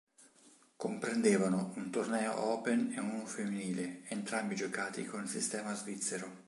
Comprendevano 0.77 1.73
un 1.75 1.91
torneo 1.91 2.35
"open" 2.45 2.91
e 2.91 2.99
uno 2.99 3.23
femminile, 3.27 4.01
entrambi 4.09 4.55
giocati 4.55 5.05
con 5.05 5.21
il 5.21 5.29
sistema 5.29 5.75
svizzero. 5.75 6.39